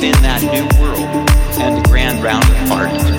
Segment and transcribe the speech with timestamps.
[0.00, 1.28] within that new world
[1.60, 3.09] and the grand round of art.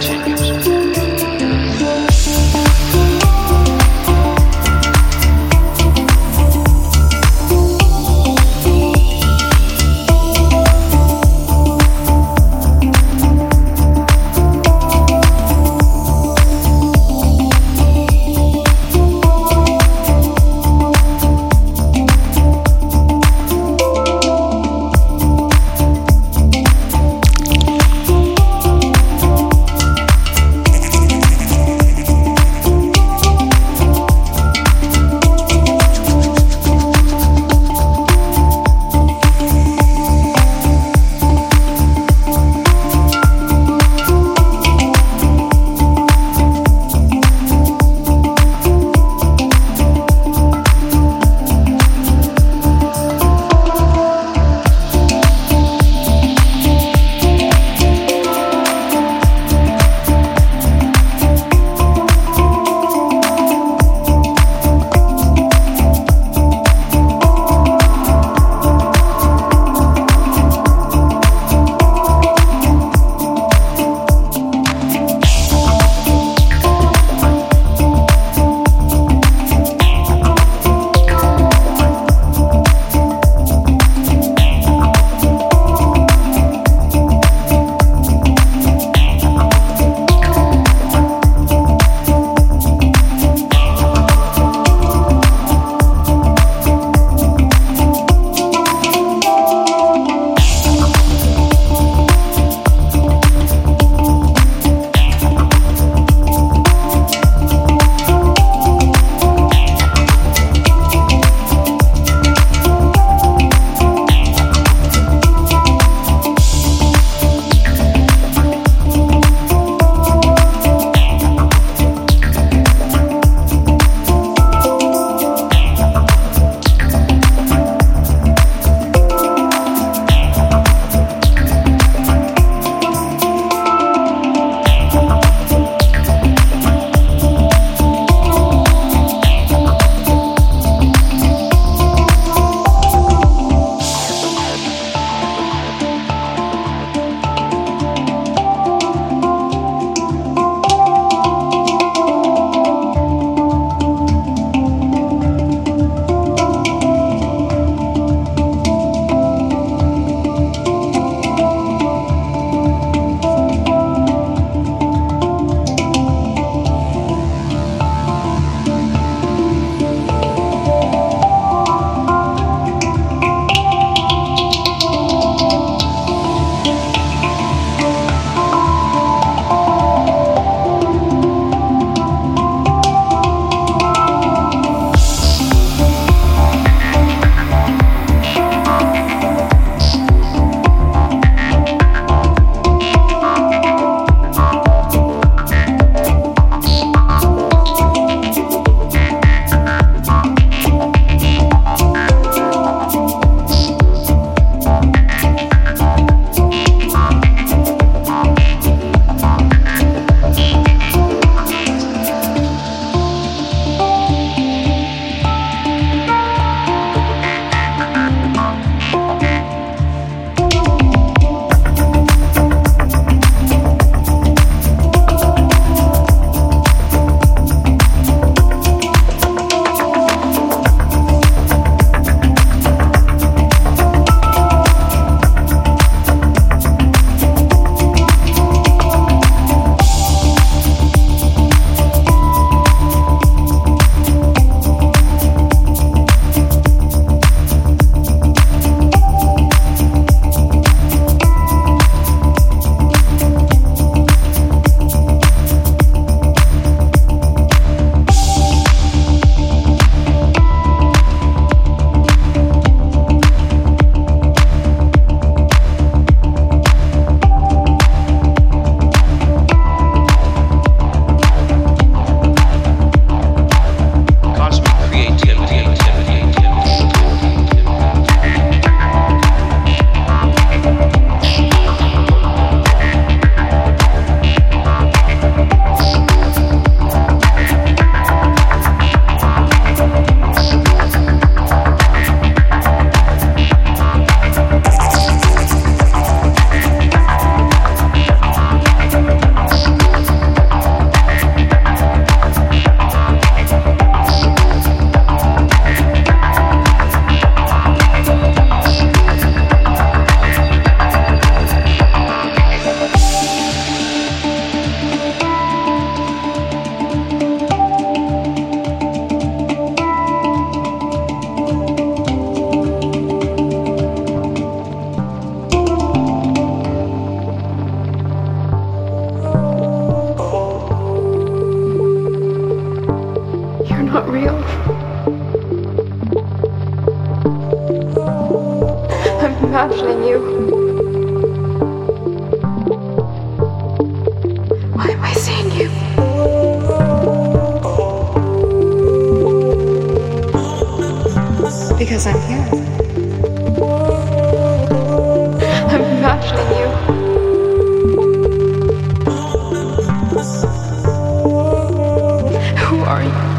[362.91, 363.30] Who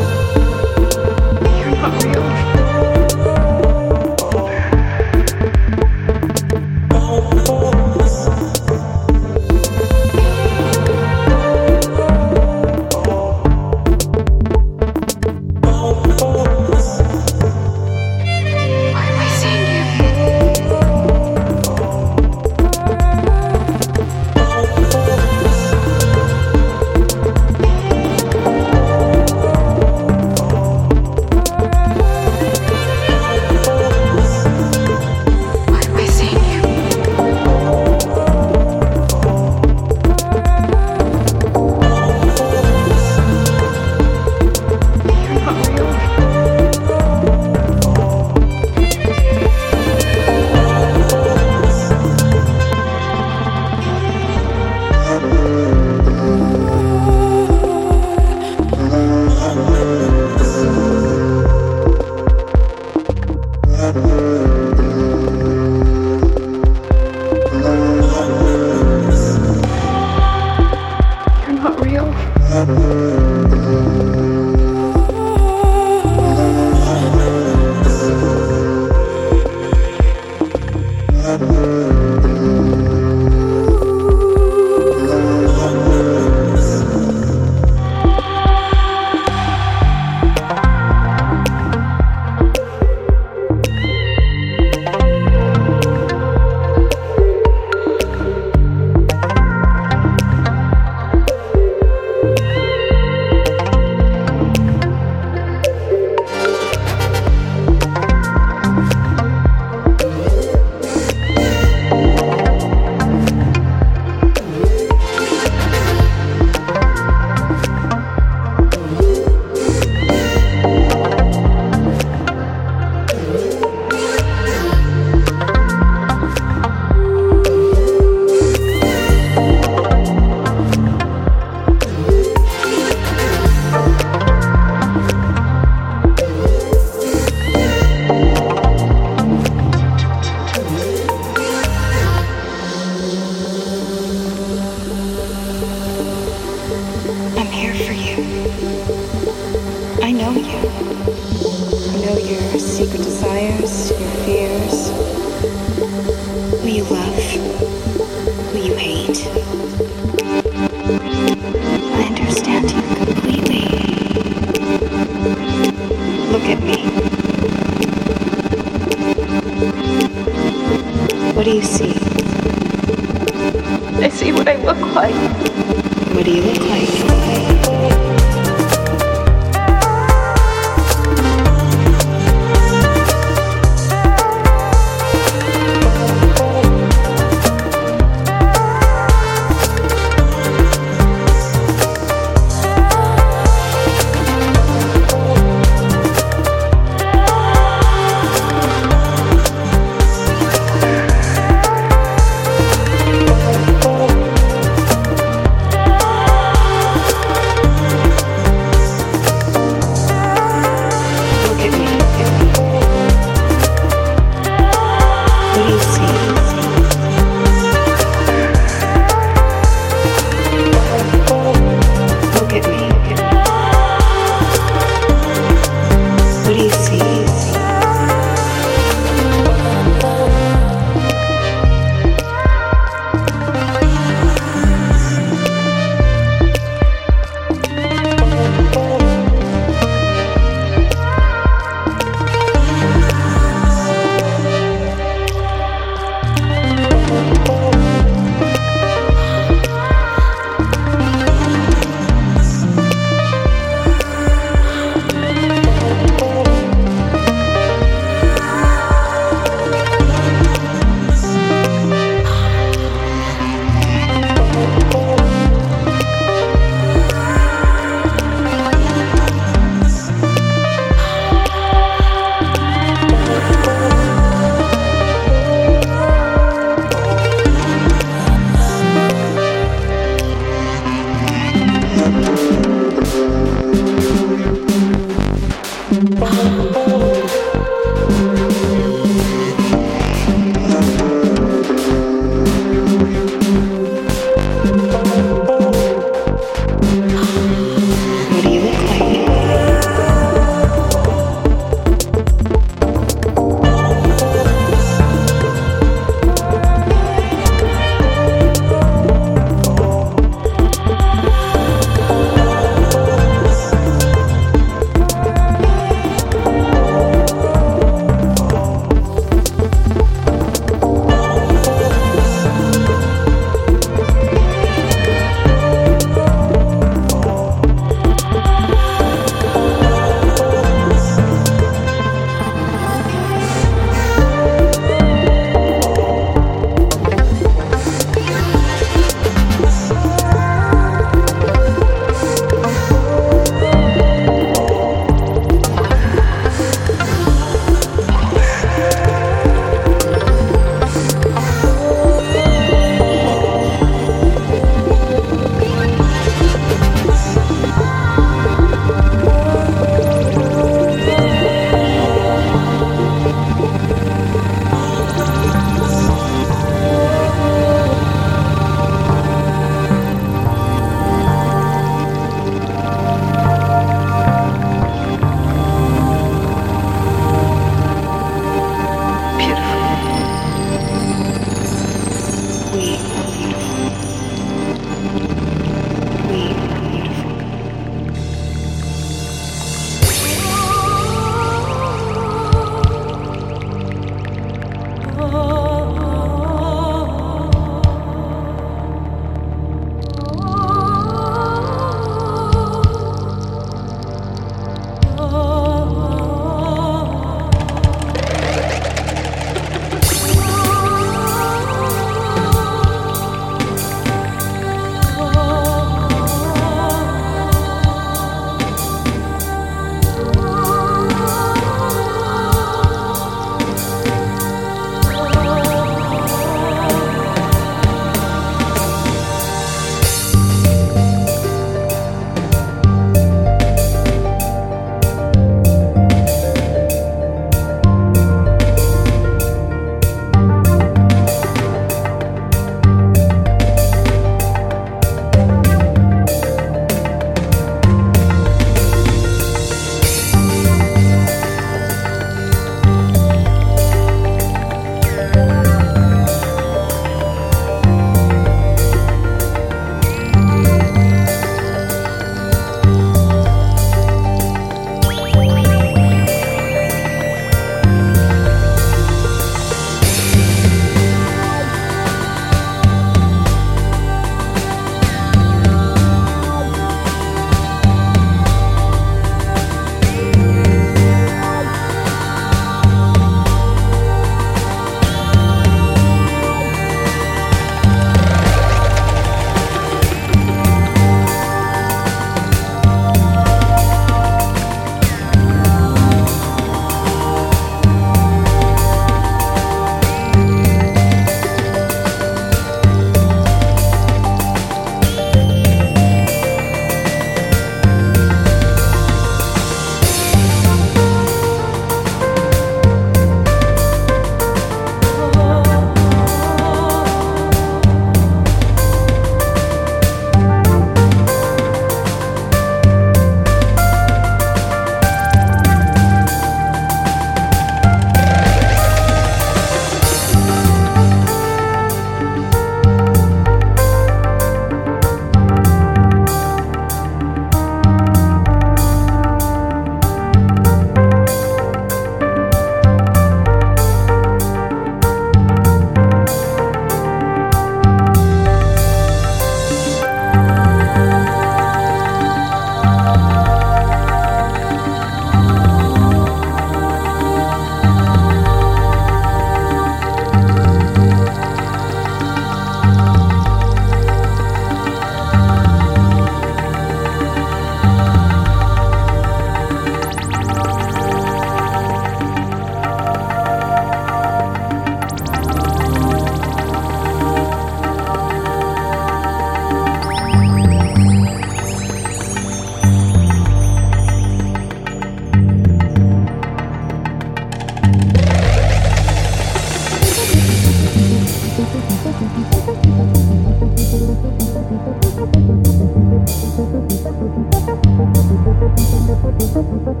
[599.61, 600.00] Gracias.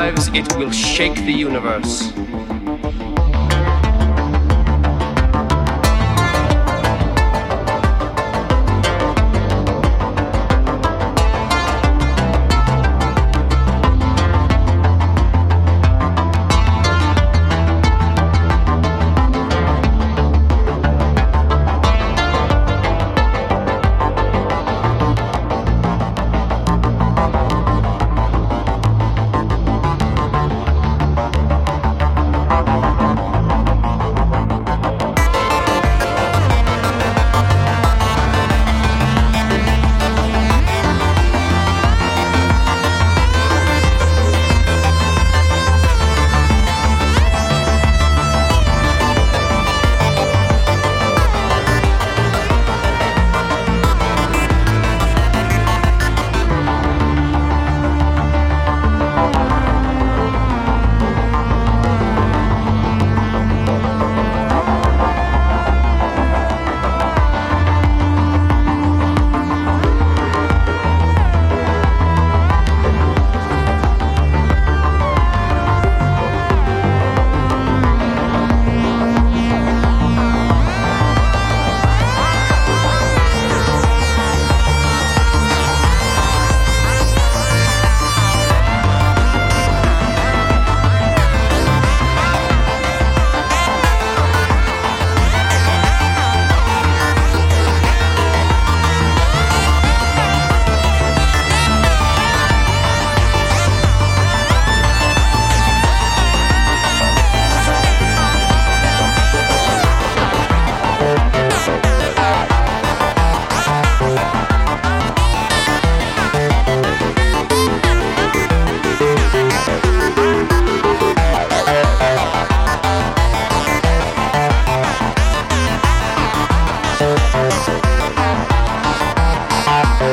[0.00, 2.10] Arrives, it will shake the universe.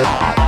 [0.07, 0.46] Bye.